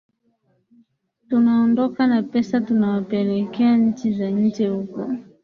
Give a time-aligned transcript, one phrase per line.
[1.29, 5.09] tunaondoka na pesa tunawapelekea nchi za nje huko